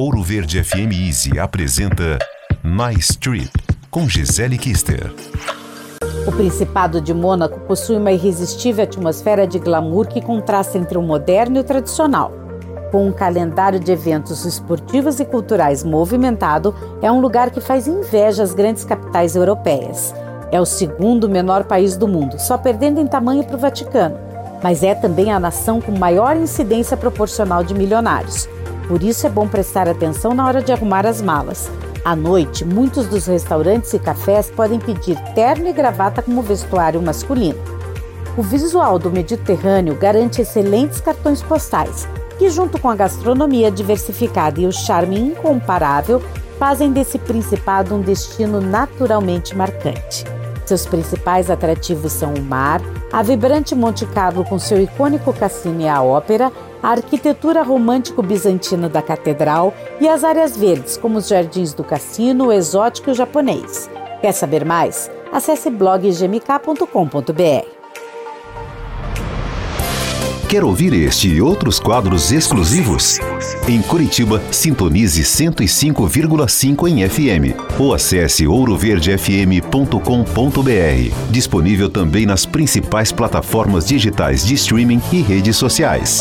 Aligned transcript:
Ouro 0.00 0.22
Verde 0.22 0.64
FM 0.64 0.94
Easy 0.94 1.38
apresenta 1.38 2.18
Nice 2.64 3.18
Trip 3.18 3.50
com 3.90 4.08
Gisele 4.08 4.56
Kister. 4.56 5.12
O 6.26 6.32
Principado 6.32 7.02
de 7.02 7.12
Mônaco 7.12 7.60
possui 7.60 7.98
uma 7.98 8.10
irresistível 8.10 8.84
atmosfera 8.84 9.46
de 9.46 9.58
glamour 9.58 10.08
que 10.08 10.22
contrasta 10.22 10.78
entre 10.78 10.96
o 10.96 11.02
moderno 11.02 11.58
e 11.58 11.60
o 11.60 11.64
tradicional. 11.64 12.32
Com 12.90 13.08
um 13.08 13.12
calendário 13.12 13.78
de 13.78 13.92
eventos 13.92 14.46
esportivos 14.46 15.20
e 15.20 15.24
culturais 15.26 15.84
movimentado, 15.84 16.74
é 17.02 17.12
um 17.12 17.20
lugar 17.20 17.50
que 17.50 17.60
faz 17.60 17.86
inveja 17.86 18.42
às 18.42 18.54
grandes 18.54 18.86
capitais 18.86 19.36
europeias. 19.36 20.14
É 20.50 20.58
o 20.58 20.64
segundo 20.64 21.28
menor 21.28 21.64
país 21.64 21.94
do 21.94 22.08
mundo, 22.08 22.38
só 22.38 22.56
perdendo 22.56 23.02
em 23.02 23.06
tamanho 23.06 23.44
para 23.44 23.56
o 23.56 23.60
Vaticano, 23.60 24.18
mas 24.62 24.82
é 24.82 24.94
também 24.94 25.30
a 25.30 25.38
nação 25.38 25.78
com 25.78 25.92
maior 25.92 26.38
incidência 26.38 26.96
proporcional 26.96 27.62
de 27.62 27.74
milionários. 27.74 28.48
Por 28.90 29.04
isso 29.04 29.24
é 29.24 29.30
bom 29.30 29.46
prestar 29.46 29.88
atenção 29.88 30.34
na 30.34 30.44
hora 30.44 30.60
de 30.60 30.72
arrumar 30.72 31.06
as 31.06 31.22
malas. 31.22 31.70
À 32.04 32.16
noite, 32.16 32.64
muitos 32.64 33.06
dos 33.06 33.26
restaurantes 33.26 33.94
e 33.94 34.00
cafés 34.00 34.50
podem 34.50 34.80
pedir 34.80 35.16
terno 35.32 35.68
e 35.68 35.72
gravata 35.72 36.20
como 36.20 36.42
vestuário 36.42 37.00
masculino. 37.00 37.60
O 38.36 38.42
visual 38.42 38.98
do 38.98 39.08
Mediterrâneo 39.08 39.94
garante 39.94 40.42
excelentes 40.42 41.00
cartões 41.00 41.40
postais, 41.40 42.08
que, 42.36 42.50
junto 42.50 42.80
com 42.80 42.88
a 42.88 42.96
gastronomia 42.96 43.70
diversificada 43.70 44.60
e 44.60 44.66
o 44.66 44.72
charme 44.72 45.20
incomparável, 45.20 46.20
fazem 46.58 46.90
desse 46.90 47.16
principado 47.16 47.94
um 47.94 48.00
destino 48.00 48.60
naturalmente 48.60 49.56
marcante. 49.56 50.24
Seus 50.66 50.84
principais 50.84 51.48
atrativos 51.48 52.10
são 52.12 52.34
o 52.34 52.42
mar, 52.42 52.80
a 53.12 53.22
vibrante 53.22 53.72
Monte 53.72 54.04
Carlo 54.06 54.44
com 54.44 54.58
seu 54.58 54.82
icônico 54.82 55.32
cassino 55.32 55.82
e 55.82 55.88
a 55.88 56.02
ópera, 56.02 56.50
a 56.82 56.90
arquitetura 56.90 57.62
romântico-bizantina 57.62 58.88
da 58.88 59.02
catedral 59.02 59.74
e 60.00 60.08
as 60.08 60.24
áreas 60.24 60.56
verdes, 60.56 60.96
como 60.96 61.18
os 61.18 61.28
jardins 61.28 61.72
do 61.72 61.84
cassino, 61.84 62.46
o 62.46 62.52
exótico 62.52 63.10
e 63.10 63.14
japonês. 63.14 63.88
Quer 64.20 64.32
saber 64.32 64.64
mais? 64.64 65.10
Acesse 65.32 65.70
bloggmk.com.br. 65.70 67.80
Quer 70.50 70.64
ouvir 70.64 70.92
este 70.92 71.28
e 71.28 71.40
outros 71.40 71.78
quadros 71.78 72.32
exclusivos? 72.32 73.20
Em 73.68 73.80
Curitiba, 73.80 74.42
sintonize 74.50 75.22
105,5 75.22 76.88
em 76.88 77.08
FM 77.08 77.54
ou 77.78 77.94
acesse 77.94 78.48
ouroverdefm.com.br. 78.48 81.30
Disponível 81.30 81.88
também 81.88 82.26
nas 82.26 82.44
principais 82.44 83.12
plataformas 83.12 83.86
digitais 83.86 84.44
de 84.44 84.54
streaming 84.54 85.00
e 85.12 85.22
redes 85.22 85.56
sociais. 85.56 86.20